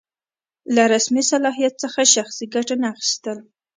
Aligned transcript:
له 0.75 0.83
رسمي 0.93 1.23
صلاحیت 1.31 1.73
څخه 1.83 2.01
شخصي 2.15 2.45
ګټه 2.55 2.75
نه 2.81 2.87
اخیستل. 2.93 3.37